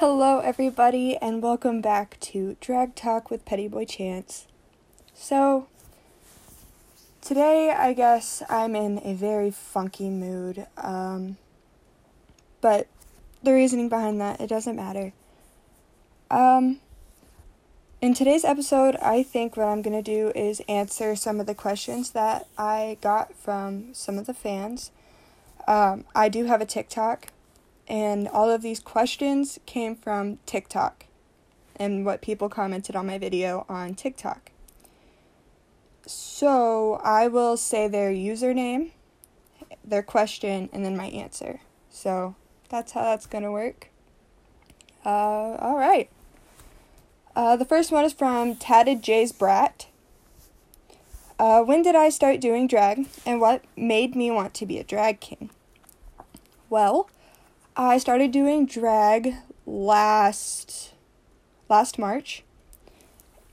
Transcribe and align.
Hello, 0.00 0.38
everybody, 0.38 1.16
and 1.16 1.42
welcome 1.42 1.80
back 1.80 2.20
to 2.20 2.56
Drag 2.60 2.94
Talk 2.94 3.32
with 3.32 3.44
Petty 3.44 3.66
Boy 3.66 3.84
Chance. 3.84 4.46
So, 5.12 5.66
today 7.20 7.72
I 7.76 7.94
guess 7.94 8.40
I'm 8.48 8.76
in 8.76 9.00
a 9.04 9.14
very 9.14 9.50
funky 9.50 10.08
mood, 10.08 10.68
um, 10.76 11.36
but 12.60 12.86
the 13.42 13.52
reasoning 13.52 13.88
behind 13.88 14.20
that, 14.20 14.40
it 14.40 14.46
doesn't 14.46 14.76
matter. 14.76 15.14
Um, 16.30 16.78
in 18.00 18.14
today's 18.14 18.44
episode, 18.44 18.94
I 19.02 19.24
think 19.24 19.56
what 19.56 19.66
I'm 19.66 19.82
to 19.82 20.00
do 20.00 20.30
is 20.36 20.62
answer 20.68 21.16
some 21.16 21.40
of 21.40 21.46
the 21.46 21.56
questions 21.56 22.10
that 22.10 22.46
I 22.56 22.98
got 23.00 23.34
from 23.34 23.94
some 23.94 24.16
of 24.16 24.26
the 24.26 24.34
fans. 24.34 24.92
Um, 25.66 26.04
I 26.14 26.28
do 26.28 26.44
have 26.44 26.60
a 26.60 26.66
TikTok 26.66 27.32
and 27.88 28.28
all 28.28 28.50
of 28.50 28.62
these 28.62 28.78
questions 28.78 29.58
came 29.66 29.96
from 29.96 30.38
TikTok 30.46 31.06
and 31.76 32.04
what 32.04 32.20
people 32.20 32.48
commented 32.48 32.94
on 32.94 33.06
my 33.06 33.18
video 33.18 33.64
on 33.68 33.94
TikTok. 33.94 34.52
So 36.06 37.00
I 37.02 37.28
will 37.28 37.56
say 37.56 37.88
their 37.88 38.10
username, 38.10 38.90
their 39.84 40.02
question, 40.02 40.68
and 40.72 40.84
then 40.84 40.96
my 40.96 41.06
answer. 41.06 41.60
So 41.90 42.34
that's 42.68 42.92
how 42.92 43.02
that's 43.02 43.26
going 43.26 43.44
to 43.44 43.52
work. 43.52 43.88
Uh, 45.04 45.56
all 45.56 45.76
right. 45.76 46.10
Uh, 47.34 47.56
the 47.56 47.64
first 47.64 47.92
one 47.92 48.04
is 48.04 48.12
from 48.12 48.56
Tatted 48.56 49.02
Jay's 49.02 49.32
Brat. 49.32 49.86
Uh, 51.38 51.62
when 51.62 51.82
did 51.82 51.94
I 51.94 52.08
start 52.08 52.40
doing 52.40 52.66
drag, 52.66 53.06
and 53.24 53.40
what 53.40 53.62
made 53.76 54.16
me 54.16 54.30
want 54.30 54.54
to 54.54 54.66
be 54.66 54.78
a 54.78 54.84
drag 54.84 55.20
king? 55.20 55.50
Well, 56.68 57.08
I 57.80 57.98
started 57.98 58.32
doing 58.32 58.66
drag 58.66 59.36
last 59.64 60.94
last 61.68 61.96
March 61.96 62.42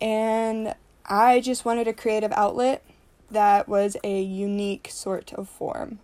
and 0.01 0.73
I 1.05 1.39
just 1.41 1.63
wanted 1.63 1.87
a 1.87 1.93
creative 1.93 2.31
outlet 2.31 2.83
that 3.29 3.67
was 3.67 3.97
a 4.03 4.19
unique 4.19 4.87
sort 4.89 5.31
of 5.33 5.47
form, 5.47 5.99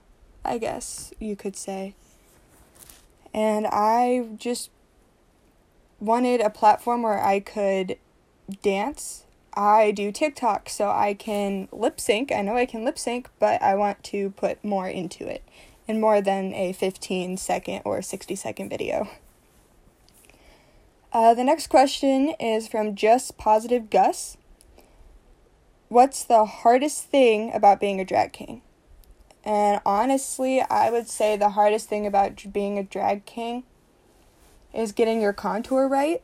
I 0.46 0.60
guess 0.60 1.12
you 1.18 1.36
could 1.36 1.56
say. 1.56 1.96
And 3.34 3.66
I 3.66 4.28
just 4.38 4.70
wanted 6.00 6.42
a 6.42 6.52
platform 6.52 7.02
where 7.02 7.26
I 7.26 7.40
could 7.40 7.98
dance. 8.62 9.24
I 9.56 9.90
do 9.90 10.12
TikTok 10.12 10.70
so 10.70 10.92
I 10.92 11.16
can 11.16 11.70
lip 11.72 12.00
sync. 12.00 12.32
I 12.32 12.44
know 12.44 12.56
I 12.56 12.68
can 12.68 12.86
lip 12.86 13.00
sync, 13.00 13.30
but 13.40 13.60
I 13.64 13.74
want 13.74 14.04
to 14.06 14.30
put 14.30 14.64
more 14.64 14.88
into 14.88 15.26
it 15.26 15.42
in 15.88 16.00
more 16.00 16.22
than 16.22 16.54
a 16.54 16.74
15 16.74 17.38
second 17.38 17.82
or 17.86 18.02
60 18.02 18.36
second 18.36 18.70
video. 18.70 19.10
Uh, 21.14 21.34
the 21.34 21.44
next 21.44 21.68
question 21.68 22.34
is 22.40 22.68
from 22.68 22.96
Just 22.96 23.38
Positive 23.38 23.90
Gus. 23.90 24.38
What's 25.90 26.24
the 26.24 26.46
hardest 26.46 27.06
thing 27.06 27.52
about 27.54 27.82
being 27.82 28.00
a 28.00 28.06
drag 28.06 28.32
king? 28.32 28.62
And 29.44 29.82
honestly, 29.86 30.62
I 30.62 30.90
would 30.90 31.10
say 31.10 31.36
the 31.36 31.50
hardest 31.50 31.90
thing 31.90 32.06
about 32.06 32.54
being 32.54 32.78
a 32.78 32.84
drag 32.84 33.26
king 33.26 33.64
is 34.74 34.92
getting 34.92 35.20
your 35.20 35.34
contour 35.34 35.88
right. 35.88 36.22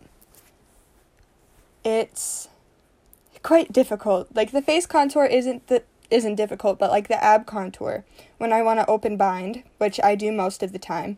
It's 1.83 2.47
quite 3.44 3.73
difficult. 3.73 4.30
Like 4.33 4.52
the 4.52 4.61
face 4.61 4.86
contour 4.86 5.25
isn't 5.25 5.67
the 5.67 5.83
isn't 6.09 6.36
difficult, 6.36 6.80
but 6.80 6.91
like 6.91 7.08
the 7.08 7.22
ab 7.23 7.45
contour, 7.45 8.05
when 8.38 8.53
I 8.53 8.61
want 8.61 8.80
to 8.80 8.89
open 8.89 9.17
bind, 9.17 9.63
which 9.77 10.00
I 10.03 10.16
do 10.16 10.31
most 10.31 10.64
of 10.64 10.72
the 10.72 10.80
time, 10.80 11.17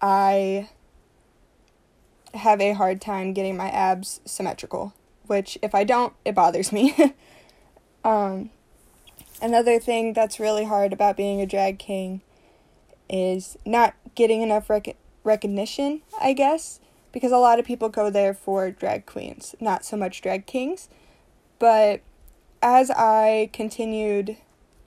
I 0.00 0.68
have 2.34 2.60
a 2.60 2.72
hard 2.72 3.00
time 3.00 3.32
getting 3.32 3.56
my 3.56 3.68
abs 3.70 4.20
symmetrical, 4.24 4.94
which 5.26 5.58
if 5.62 5.74
I 5.74 5.84
don't, 5.84 6.14
it 6.24 6.34
bothers 6.34 6.72
me. 6.72 6.94
um, 8.04 8.50
another 9.40 9.78
thing 9.78 10.12
that's 10.12 10.40
really 10.40 10.64
hard 10.64 10.92
about 10.92 11.16
being 11.16 11.40
a 11.40 11.46
drag 11.46 11.78
king 11.78 12.22
is 13.08 13.56
not 13.66 13.94
getting 14.14 14.42
enough 14.42 14.70
rec- 14.70 14.96
recognition, 15.24 16.02
I 16.20 16.32
guess, 16.32 16.80
because 17.12 17.32
a 17.32 17.38
lot 17.38 17.58
of 17.58 17.66
people 17.66 17.88
go 17.88 18.10
there 18.10 18.32
for 18.32 18.70
drag 18.70 19.06
queens, 19.06 19.54
not 19.60 19.84
so 19.84 19.96
much 19.96 20.22
drag 20.22 20.46
kings. 20.46 20.88
But 21.58 22.00
as 22.62 22.90
I 22.90 23.50
continued 23.52 24.36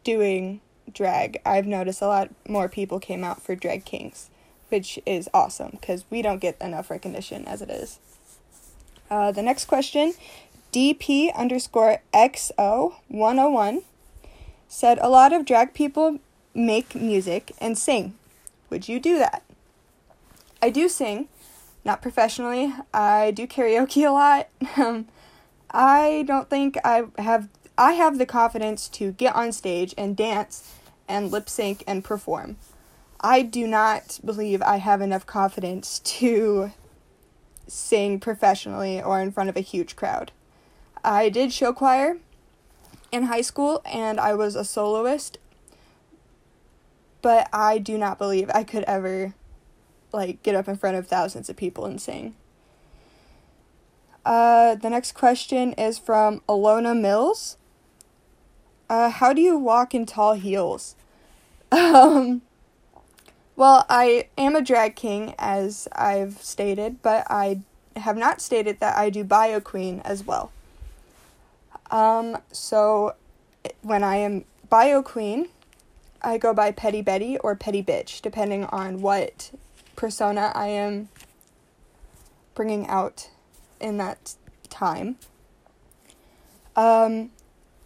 doing 0.04 0.62
drag, 0.92 1.42
I've 1.46 1.68
noticed 1.68 2.02
a 2.02 2.08
lot 2.08 2.30
more 2.48 2.70
people 2.70 3.00
came 3.00 3.24
out 3.24 3.42
for 3.42 3.56
Drag 3.56 3.86
Kings, 3.86 4.30
which 4.70 4.98
is 5.06 5.30
awesome 5.34 5.72
because 5.72 6.06
we 6.10 6.22
don't 6.22 6.40
get 6.40 6.60
enough 6.62 6.90
recognition 6.90 7.46
as 7.46 7.62
it 7.62 7.70
is. 7.70 8.00
Uh, 9.10 9.32
the 9.32 9.44
next 9.44 9.66
question, 9.66 10.14
DP 10.72 11.34
underscore 11.36 12.02
XO101 12.14 13.84
said 14.68 14.98
a 15.00 15.10
lot 15.10 15.32
of 15.32 15.46
drag 15.46 15.74
people 15.74 16.20
make 16.54 16.96
music 16.96 17.52
and 17.60 17.78
sing. 17.78 18.16
Would 18.70 18.88
you 18.90 19.00
do 19.00 19.20
that? 19.20 19.44
I 20.62 20.70
do 20.70 20.90
sing, 20.90 21.28
not 21.84 22.02
professionally. 22.02 22.74
I 22.94 23.32
do 23.32 23.46
karaoke 23.46 24.08
a 24.08 24.12
lot. 24.12 24.48
Um, 24.78 25.08
I 25.72 26.24
don't 26.26 26.50
think 26.50 26.78
I 26.86 27.04
have 27.18 27.50
I 27.78 27.94
have 27.94 28.18
the 28.18 28.26
confidence 28.26 28.88
to 28.90 29.12
get 29.12 29.36
on 29.36 29.52
stage 29.52 29.94
and 29.98 30.16
dance 30.16 30.74
and 31.08 31.32
lip 31.32 31.50
sync 31.50 31.84
and 31.86 32.04
perform. 32.04 32.58
I 33.20 33.42
do 33.42 33.68
not 33.68 34.20
believe 34.24 34.62
I 34.62 34.78
have 34.78 35.02
enough 35.02 35.26
confidence 35.26 36.00
to 36.20 36.72
sing 37.68 38.20
professionally 38.20 39.02
or 39.02 39.20
in 39.22 39.32
front 39.32 39.50
of 39.50 39.58
a 39.58 39.62
huge 39.62 39.96
crowd. 39.96 40.32
I 41.04 41.30
did 41.30 41.52
show 41.52 41.74
choir 41.74 42.18
in 43.12 43.24
high 43.24 43.42
school 43.42 43.82
and 43.86 44.20
I 44.20 44.34
was 44.34 44.56
a 44.56 44.64
soloist, 44.64 45.38
but 47.22 47.50
I 47.52 47.78
do 47.78 47.98
not 47.98 48.18
believe 48.18 48.50
I 48.54 48.64
could 48.64 48.84
ever 48.84 49.34
like 50.12 50.42
get 50.44 50.56
up 50.56 50.68
in 50.68 50.78
front 50.78 50.96
of 50.96 51.08
thousands 51.08 51.50
of 51.50 51.58
people 51.58 51.86
and 51.86 52.00
sing. 52.00 52.36
Uh, 54.26 54.76
the 54.76 54.90
next 54.90 55.12
question 55.12 55.74
is 55.74 56.00
from 56.00 56.42
Alona 56.50 57.00
Mills. 57.00 57.58
Uh, 58.90 59.10
how 59.10 59.34
do 59.34 59.42
you 59.42 59.58
walk 59.58 59.94
in 59.96 60.06
tall 60.06 60.34
heels? 60.34 60.96
Um, 61.72 62.42
well, 63.58 63.86
I 63.90 64.28
am 64.38 64.56
a 64.56 64.62
drag 64.62 64.96
king, 64.96 65.34
as 65.40 65.88
I've 65.94 66.42
stated, 66.42 67.02
but 67.02 67.26
I 67.30 67.62
have 67.96 68.18
not 68.18 68.42
stated 68.42 68.80
that 68.80 68.98
I 68.98 69.10
do 69.10 69.24
bio 69.24 69.60
queen 69.60 70.02
as 70.06 70.26
well. 70.26 70.52
Um, 71.90 72.38
so 72.52 73.16
when 73.82 74.04
I 74.04 74.18
am 74.18 74.46
bio 74.70 75.02
queen, 75.02 75.48
I 76.22 76.38
go 76.38 76.54
by 76.54 76.72
Petty 76.72 77.02
Betty 77.02 77.38
or 77.38 77.56
Petty 77.56 77.84
Bitch, 77.84 78.22
depending 78.22 78.66
on 78.66 79.02
what 79.02 79.52
persona 79.96 80.52
I 80.54 80.68
am 80.68 81.10
bringing 82.56 82.88
out 82.88 83.30
in 83.80 83.98
that 83.98 84.36
time. 84.70 85.18
Um, 86.76 87.32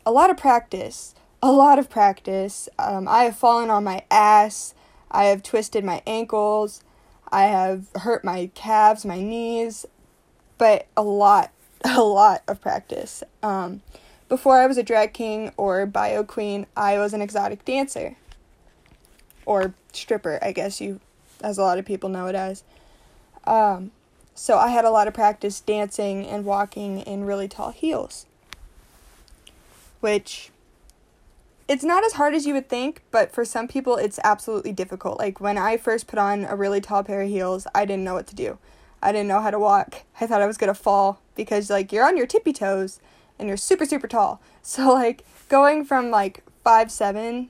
a 0.05 0.11
lot 0.11 0.29
of 0.29 0.37
practice. 0.37 1.15
A 1.41 1.51
lot 1.51 1.79
of 1.79 1.89
practice. 1.89 2.67
Um, 2.77 3.07
I 3.07 3.23
have 3.23 3.37
fallen 3.37 3.69
on 3.69 3.83
my 3.83 4.03
ass. 4.11 4.73
I 5.11 5.25
have 5.25 5.43
twisted 5.43 5.83
my 5.83 6.01
ankles. 6.05 6.83
I 7.31 7.43
have 7.43 7.87
hurt 7.95 8.23
my 8.23 8.49
calves, 8.55 9.05
my 9.05 9.21
knees, 9.21 9.85
but 10.57 10.87
a 10.97 11.03
lot, 11.03 11.51
a 11.85 12.01
lot 12.01 12.43
of 12.47 12.59
practice. 12.59 13.23
Um, 13.43 13.81
before 14.27 14.57
I 14.57 14.67
was 14.67 14.77
a 14.77 14.83
drag 14.83 15.13
king 15.13 15.51
or 15.57 15.85
bio 15.85 16.23
queen, 16.23 16.65
I 16.75 16.97
was 16.97 17.13
an 17.13 17.21
exotic 17.21 17.65
dancer 17.65 18.15
or 19.45 19.73
stripper, 19.93 20.39
I 20.41 20.51
guess 20.51 20.79
you, 20.79 20.99
as 21.41 21.57
a 21.57 21.61
lot 21.63 21.79
of 21.79 21.85
people 21.85 22.09
know 22.09 22.27
it 22.27 22.35
as. 22.35 22.63
Um, 23.45 23.91
so 24.35 24.57
I 24.57 24.69
had 24.69 24.85
a 24.85 24.91
lot 24.91 25.07
of 25.07 25.13
practice 25.13 25.59
dancing 25.59 26.25
and 26.25 26.45
walking 26.45 26.99
in 26.99 27.25
really 27.25 27.47
tall 27.47 27.71
heels 27.71 28.25
which 29.99 30.51
it's 31.67 31.83
not 31.83 32.03
as 32.03 32.13
hard 32.13 32.33
as 32.33 32.45
you 32.45 32.53
would 32.53 32.67
think, 32.67 33.03
but 33.11 33.31
for 33.31 33.45
some 33.45 33.67
people 33.67 33.95
it's 33.97 34.19
absolutely 34.23 34.73
difficult. 34.73 35.19
Like 35.19 35.39
when 35.39 35.57
I 35.57 35.77
first 35.77 36.07
put 36.07 36.19
on 36.19 36.45
a 36.45 36.55
really 36.55 36.81
tall 36.81 37.03
pair 37.03 37.21
of 37.21 37.29
heels, 37.29 37.67
I 37.75 37.85
didn't 37.85 38.03
know 38.03 38.15
what 38.15 38.27
to 38.27 38.35
do. 38.35 38.57
I 39.01 39.11
didn't 39.11 39.27
know 39.27 39.41
how 39.41 39.51
to 39.51 39.59
walk. 39.59 40.03
I 40.19 40.27
thought 40.27 40.41
I 40.41 40.47
was 40.47 40.57
going 40.57 40.73
to 40.73 40.79
fall 40.79 41.21
because 41.35 41.69
like 41.69 41.91
you're 41.91 42.05
on 42.05 42.17
your 42.17 42.27
tippy 42.27 42.53
toes 42.53 42.99
and 43.37 43.47
you're 43.47 43.57
super 43.57 43.85
super 43.85 44.07
tall. 44.07 44.41
So 44.61 44.93
like 44.93 45.25
going 45.47 45.83
from 45.85 46.11
like 46.11 46.43
five 46.63 46.91
seven 46.91 47.49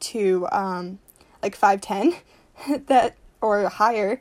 to 0.00 0.46
um 0.52 0.98
like 1.42 1.58
5'10 1.58 2.16
that 2.86 3.16
or 3.40 3.68
higher 3.68 4.20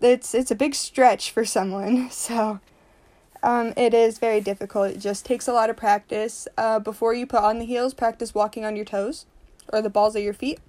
it's 0.00 0.34
it's 0.34 0.50
a 0.50 0.54
big 0.54 0.74
stretch 0.74 1.30
for 1.30 1.44
someone. 1.44 2.10
So 2.30 2.60
um, 3.42 3.72
it 3.76 3.94
is 3.94 4.18
very 4.18 4.40
difficult. 4.40 4.90
It 4.90 4.98
just 4.98 5.24
takes 5.24 5.48
a 5.48 5.52
lot 5.52 5.70
of 5.70 5.76
practice. 5.76 6.46
Uh, 6.58 6.78
before 6.78 7.14
you 7.14 7.26
put 7.26 7.42
on 7.42 7.58
the 7.58 7.64
heels, 7.64 7.94
practice 7.94 8.34
walking 8.34 8.64
on 8.64 8.76
your 8.76 8.84
toes 8.84 9.26
or 9.72 9.80
the 9.80 9.90
balls 9.90 10.14
of 10.16 10.22
your 10.22 10.34
feet. 10.34 10.60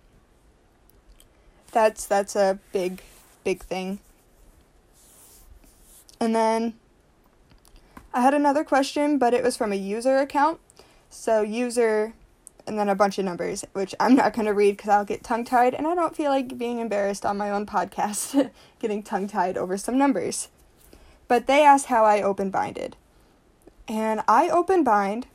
That's 1.72 2.06
that's 2.06 2.36
a 2.36 2.60
big, 2.72 3.02
big 3.44 3.62
thing. 3.62 4.00
And 6.20 6.36
then 6.36 6.76
I 8.14 8.22
had 8.22 8.34
another 8.34 8.64
question, 8.64 9.18
but 9.18 9.34
it 9.34 9.44
was 9.44 9.58
from 9.58 9.72
a 9.72 9.78
user 9.78 10.18
account. 10.18 10.60
So, 11.10 11.42
user 11.42 12.14
and 12.68 12.78
then 12.78 12.90
a 12.90 12.96
bunch 12.96 13.18
of 13.18 13.26
numbers, 13.26 13.66
which 13.74 13.96
I'm 14.00 14.16
not 14.16 14.34
to 14.34 14.54
read 14.54 14.78
because 14.78 14.90
I'll 14.90 15.06
get 15.06 15.24
tongue 15.24 15.44
tied, 15.44 15.74
and 15.74 15.88
I 15.88 15.96
don't 15.96 16.16
feel 16.16 16.30
like 16.30 16.58
being 16.58 16.80
embarrassed 16.80 17.26
on 17.26 17.38
my 17.38 17.50
own 17.50 17.66
podcast, 17.66 18.52
getting 18.80 19.04
tongue 19.04 19.28
tied 19.28 19.58
over 19.58 19.78
some 19.78 19.98
numbers. 19.98 20.50
But 21.32 21.48
they 21.48 21.64
asked 21.64 21.86
how 21.86 22.04
I 22.04 22.22
open 22.22 22.50
binded. 22.50 22.98
And 23.88 24.20
I 24.28 24.50
open 24.50 24.84
bind 24.84 25.28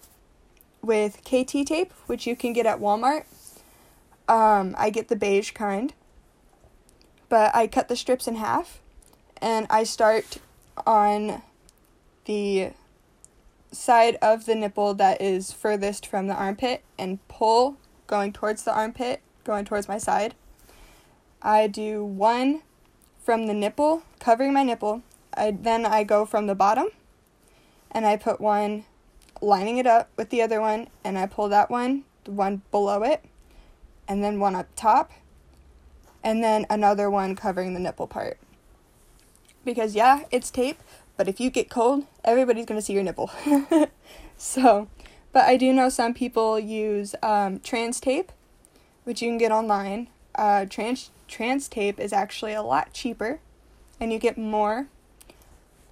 with 0.83 1.25
KT 1.25 1.67
tape, 1.67 1.91
which 2.05 2.27
you 2.27 2.37
can 2.37 2.53
get 2.53 2.67
at 2.67 2.81
Walmart. 2.81 3.25
Um, 4.29 4.75
I 4.77 4.91
get 4.91 5.09
the 5.09 5.17
beige 5.17 5.53
kind, 5.53 5.95
but 7.31 7.57
I 7.57 7.67
cut 7.67 7.89
the 7.89 7.97
strips 7.97 8.29
in 8.29 8.35
half 8.35 8.83
and 9.41 9.67
I 9.71 9.85
start 9.85 10.37
on 10.87 11.41
the 12.27 12.73
side 13.73 14.17
of 14.21 14.45
the 14.45 14.55
nipple 14.55 14.93
that 14.93 15.23
is 15.23 15.51
furthest 15.51 16.07
from 16.07 16.27
the 16.27 16.35
armpit 16.35 16.85
and 16.99 17.27
pull 17.27 17.79
going 18.07 18.35
towards 18.35 18.65
the 18.65 18.75
armpit, 18.75 19.23
going 19.45 19.65
towards 19.65 19.89
my 19.89 19.97
side. 19.97 20.35
I 21.41 21.69
do 21.69 22.05
one 22.05 22.61
from 23.25 23.47
the 23.47 23.55
nipple, 23.55 24.03
covering 24.19 24.53
my 24.53 24.63
nipple. 24.63 25.03
I 25.37 25.51
then 25.51 25.87
I 25.87 26.05
go 26.05 26.25
from 26.25 26.47
the 26.47 26.55
bottom 26.55 26.89
and 27.91 28.07
I 28.07 28.17
put 28.17 28.41
one 28.41 28.85
lining 29.41 29.79
it 29.79 29.87
up 29.87 30.11
with 30.17 30.31
the 30.31 30.43
other 30.43 30.61
one 30.61 30.89
and 31.05 31.19
I 31.19 31.27
pull 31.27 31.49
that 31.49 31.71
one, 31.71 32.05
the 32.25 32.33
one 32.33 32.63
below 32.71 33.03
it, 33.03 33.25
and 34.09 34.23
then 34.23 34.41
one 34.41 34.55
up 34.55 34.69
top, 34.77 35.13
and 36.23 36.43
then 36.43 36.67
another 36.69 37.11
one 37.11 37.37
covering 37.37 37.75
the 37.75 37.81
nipple 37.81 38.07
part. 38.07 38.39
Because 39.65 39.95
yeah, 39.95 40.25
it's 40.31 40.51
tape, 40.51 40.79
but 41.17 41.29
if 41.29 41.41
you 41.41 41.51
get 41.51 41.71
cold, 41.71 42.05
everybody's 42.25 42.67
to 42.67 42.83
see 42.83 42.93
your 42.93 43.03
nipple. 43.03 43.31
so, 44.37 44.89
but 45.33 45.45
I 45.45 45.57
do 45.57 45.73
know 45.73 45.89
some 45.89 46.15
people 46.15 46.59
use 46.59 47.15
um, 47.23 47.61
trans 47.61 48.01
tape, 48.01 48.33
which 49.05 49.23
you 49.23 49.29
can 49.29 49.39
get 49.39 49.53
online. 49.53 50.09
Uh, 50.35 50.67
trans 50.67 51.11
trans 51.29 51.69
tape 51.69 51.99
is 51.99 52.13
actually 52.13 52.53
a 52.53 52.63
lot 52.63 52.93
cheaper, 52.93 53.41
and 53.99 54.13
you 54.13 54.19
get 54.19 54.39
more. 54.39 54.89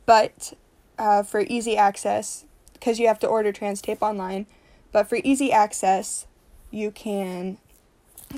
But 0.07 0.55
uh, 0.99 1.23
for 1.23 1.41
easy 1.41 1.77
access, 1.77 2.45
because 2.75 2.99
you 2.99 3.07
have 3.09 3.19
to 3.21 3.27
order 3.27 3.53
trans 3.53 3.81
tape 3.81 4.03
online, 4.03 4.47
but 4.93 5.09
for 5.09 5.19
easy 5.25 5.51
access, 5.51 6.27
you 6.71 6.91
can 6.91 7.59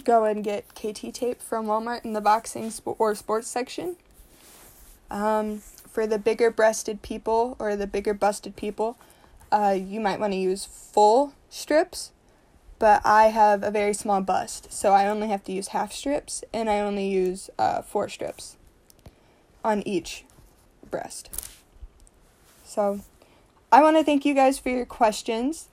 go 0.04 0.24
and 0.24 0.44
get 0.44 0.74
KT 0.74 1.12
tape 1.12 1.40
from 1.40 1.66
Walmart 1.66 2.04
in 2.04 2.12
the 2.12 2.20
boxing 2.20 2.70
sp- 2.70 2.98
or 2.98 3.14
sports 3.14 3.48
section. 3.48 3.96
Um, 5.10 5.58
for 5.88 6.06
the 6.06 6.18
bigger 6.18 6.50
breasted 6.50 7.02
people 7.02 7.56
or 7.58 7.76
the 7.76 7.86
bigger 7.86 8.14
busted 8.14 8.56
people, 8.56 8.96
uh, 9.50 9.76
you 9.78 10.00
might 10.00 10.20
want 10.20 10.32
to 10.32 10.38
use 10.38 10.64
full 10.64 11.32
strips, 11.48 12.10
but 12.78 13.00
I 13.04 13.26
have 13.26 13.62
a 13.62 13.70
very 13.70 13.94
small 13.94 14.20
bust, 14.20 14.72
so 14.72 14.92
I 14.92 15.06
only 15.06 15.28
have 15.28 15.44
to 15.44 15.52
use 15.52 15.68
half 15.68 15.92
strips, 15.92 16.44
and 16.52 16.68
I 16.68 16.80
only 16.80 17.08
use 17.08 17.48
uh, 17.58 17.82
four 17.82 18.08
strips 18.08 18.56
on 19.64 19.82
each 19.86 20.24
breast. 20.90 21.30
So, 22.66 23.00
I 23.70 23.82
want 23.82 23.96
to 23.96 24.04
thank 24.04 24.24
you 24.24 24.34
guys 24.34 24.58
for 24.58 24.70
your 24.70 24.86
questions. 24.86 25.68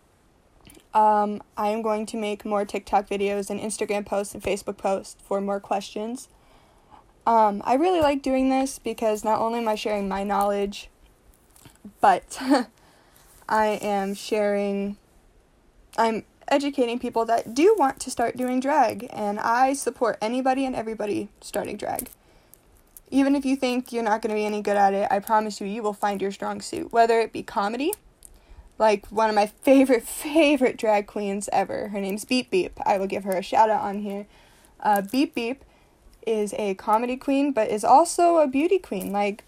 Um, 0.93 1.41
I 1.57 1.69
am 1.69 1.81
going 1.81 2.05
to 2.07 2.17
make 2.17 2.45
more 2.45 2.65
TikTok 2.65 3.09
videos 3.09 3.49
and 3.49 3.59
Instagram 3.59 4.05
posts 4.05 4.33
and 4.33 4.43
Facebook 4.43 4.77
posts 4.77 5.15
for 5.23 5.41
more 5.41 5.59
questions. 5.59 6.29
Um, 7.25 7.61
I 7.65 7.75
really 7.75 8.01
like 8.01 8.21
doing 8.21 8.49
this 8.49 8.77
because 8.79 9.23
not 9.23 9.39
only 9.39 9.59
am 9.59 9.67
I 9.67 9.75
sharing 9.75 10.07
my 10.07 10.23
knowledge, 10.23 10.89
but 11.99 12.37
I 13.49 13.67
am 13.81 14.13
sharing, 14.13 14.97
I'm 15.97 16.25
educating 16.47 16.99
people 16.99 17.25
that 17.25 17.53
do 17.53 17.75
want 17.77 17.99
to 18.01 18.11
start 18.11 18.37
doing 18.37 18.59
drag, 18.59 19.07
and 19.11 19.39
I 19.39 19.73
support 19.73 20.17
anybody 20.21 20.65
and 20.65 20.75
everybody 20.75 21.29
starting 21.41 21.77
drag. 21.77 22.09
Even 23.13 23.35
if 23.35 23.45
you 23.45 23.55
think 23.55 23.93
you're 23.93 24.01
not 24.01 24.23
going 24.23 24.31
to 24.31 24.35
be 24.35 24.43
any 24.43 24.63
good 24.63 24.75
at 24.75 24.95
it, 24.95 25.07
I 25.11 25.19
promise 25.19 25.61
you, 25.61 25.67
you 25.67 25.83
will 25.83 25.93
find 25.93 26.19
your 26.19 26.31
strong 26.31 26.61
suit. 26.61 26.91
Whether 26.91 27.19
it 27.19 27.31
be 27.31 27.43
comedy, 27.43 27.93
like 28.79 29.05
one 29.09 29.29
of 29.29 29.35
my 29.35 29.45
favorite, 29.61 30.01
favorite 30.01 30.77
drag 30.77 31.05
queens 31.05 31.47
ever. 31.53 31.89
Her 31.89 32.01
name's 32.01 32.25
Beep 32.25 32.49
Beep. 32.49 32.79
I 32.87 32.97
will 32.97 33.05
give 33.05 33.23
her 33.23 33.37
a 33.37 33.43
shout 33.43 33.69
out 33.69 33.81
on 33.81 33.99
here. 33.99 34.25
Uh, 34.79 35.03
Beep 35.03 35.35
Beep 35.35 35.63
is 36.25 36.55
a 36.57 36.73
comedy 36.73 37.15
queen, 37.15 37.51
but 37.51 37.69
is 37.69 37.83
also 37.83 38.37
a 38.37 38.47
beauty 38.47 38.79
queen. 38.79 39.11
Like, 39.11 39.43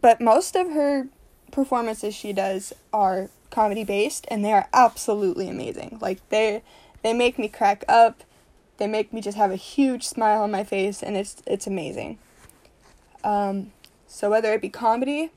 but 0.00 0.18
most 0.18 0.56
of 0.56 0.70
her 0.70 1.08
performances 1.52 2.14
she 2.14 2.32
does 2.32 2.72
are 2.94 3.28
comedy 3.50 3.84
based, 3.84 4.26
and 4.30 4.42
they 4.42 4.52
are 4.52 4.68
absolutely 4.72 5.50
amazing. 5.50 5.98
Like 6.00 6.26
they 6.30 6.62
they 7.02 7.12
make 7.12 7.38
me 7.38 7.48
crack 7.48 7.84
up. 7.88 8.24
They 8.78 8.86
make 8.86 9.12
me 9.12 9.20
just 9.20 9.36
have 9.36 9.50
a 9.50 9.56
huge 9.56 10.04
smile 10.04 10.40
on 10.40 10.50
my 10.50 10.64
face, 10.64 11.02
and 11.02 11.14
it's 11.14 11.42
it's 11.46 11.66
amazing. 11.66 12.18
Um, 13.22 13.72
so 14.06 14.30
whether 14.30 14.52
it 14.52 14.62
be 14.62 14.68
comedy, 14.68 15.30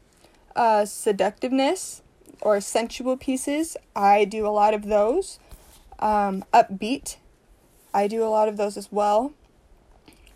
uh, 0.55 0.85
seductiveness, 0.85 2.01
or 2.41 2.59
sensual 2.59 3.17
pieces, 3.17 3.77
I 3.95 4.25
do 4.25 4.45
a 4.45 4.49
lot 4.49 4.73
of 4.73 4.85
those. 4.85 5.39
Um, 5.99 6.43
upbeat, 6.53 7.17
I 7.93 8.07
do 8.07 8.23
a 8.23 8.27
lot 8.27 8.49
of 8.49 8.57
those 8.57 8.75
as 8.75 8.91
well 8.91 9.33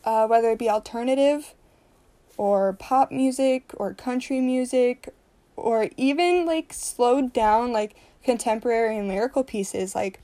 uh, 0.07 0.25
whether 0.25 0.51
it 0.51 0.57
be 0.57 0.69
alternative 0.69 1.53
or 2.37 2.71
pop 2.71 3.11
music 3.11 3.71
or 3.75 3.93
country 3.93 4.39
music 4.39 5.13
or 5.57 5.89
even 5.97 6.45
like 6.45 6.71
slowed 6.71 7.33
down 7.33 7.73
like 7.73 7.93
contemporary 8.23 8.97
and 8.97 9.09
lyrical 9.09 9.43
pieces 9.43 9.93
like 9.93 10.21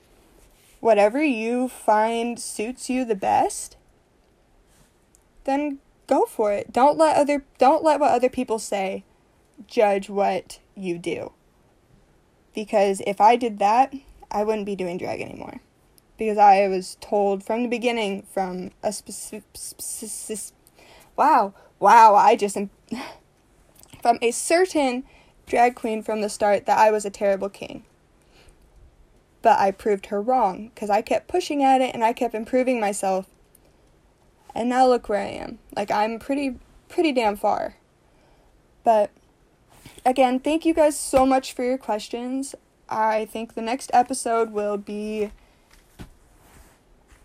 whatever 0.79 1.21
you 1.21 1.67
find 1.67 2.39
suits 2.39 2.89
you 2.89 3.03
the 3.03 3.15
best 3.15 3.75
then 5.43 5.79
go 6.13 6.25
for 6.25 6.51
it 6.51 6.71
don't 6.71 6.97
let 6.97 7.15
other 7.17 7.43
don't 7.57 7.83
let 7.83 7.99
what 7.99 8.11
other 8.11 8.29
people 8.29 8.59
say 8.59 9.03
judge 9.67 10.09
what 10.09 10.59
you 10.75 10.97
do 10.97 11.31
because 12.53 13.01
if 13.05 13.21
i 13.21 13.35
did 13.35 13.59
that 13.59 13.93
i 14.31 14.43
wouldn't 14.43 14.65
be 14.65 14.75
doing 14.75 14.97
drag 14.97 15.21
anymore 15.21 15.59
because 16.17 16.37
I 16.37 16.67
was 16.67 16.97
told 17.01 17.43
from 17.43 17.63
the 17.63 17.69
beginning 17.69 18.23
from 18.31 18.71
a 18.81 18.93
specific, 18.93 20.55
wow, 21.15 21.53
wow, 21.79 22.15
I 22.15 22.35
just 22.35 22.55
am 22.55 22.69
from 24.01 24.19
a 24.21 24.31
certain 24.31 25.03
drag 25.45 25.75
queen 25.75 26.01
from 26.01 26.21
the 26.21 26.29
start 26.29 26.65
that 26.65 26.77
I 26.77 26.91
was 26.91 27.05
a 27.05 27.09
terrible 27.09 27.49
king. 27.49 27.83
But 29.41 29.59
I 29.59 29.71
proved 29.71 30.05
her 30.07 30.21
wrong 30.21 30.71
because 30.73 30.89
I 30.89 31.01
kept 31.01 31.27
pushing 31.27 31.63
at 31.63 31.81
it 31.81 31.93
and 31.93 32.03
I 32.03 32.13
kept 32.13 32.33
improving 32.33 32.79
myself. 32.79 33.27
And 34.55 34.69
now 34.69 34.87
look 34.87 35.09
where 35.09 35.21
I 35.21 35.29
am. 35.29 35.59
Like 35.75 35.91
I'm 35.91 36.19
pretty 36.19 36.59
pretty 36.89 37.11
damn 37.11 37.35
far. 37.35 37.75
But 38.83 39.11
again, 40.05 40.39
thank 40.39 40.65
you 40.65 40.73
guys 40.73 40.97
so 40.97 41.25
much 41.25 41.53
for 41.53 41.63
your 41.63 41.77
questions. 41.77 42.55
I 42.89 43.25
think 43.25 43.55
the 43.55 43.61
next 43.61 43.89
episode 43.93 44.51
will 44.51 44.77
be 44.77 45.31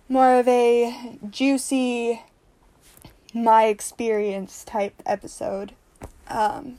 more 0.08 0.38
of 0.38 0.49
a 0.49 1.18
juicy, 1.28 2.23
my 3.35 3.64
experience 3.64 4.64
type 4.64 5.02
episode, 5.04 5.73
um, 6.28 6.78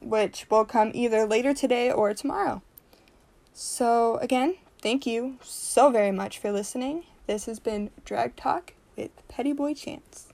which 0.00 0.46
will 0.48 0.64
come 0.64 0.92
either 0.94 1.26
later 1.26 1.52
today 1.52 1.90
or 1.90 2.14
tomorrow. 2.14 2.62
So, 3.52 4.16
again, 4.18 4.54
thank 4.80 5.06
you 5.06 5.38
so 5.42 5.90
very 5.90 6.12
much 6.12 6.38
for 6.38 6.52
listening. 6.52 7.04
This 7.26 7.46
has 7.46 7.58
been 7.58 7.90
Drag 8.04 8.36
Talk 8.36 8.74
with 8.96 9.10
Petty 9.28 9.52
Boy 9.52 9.74
Chance. 9.74 10.31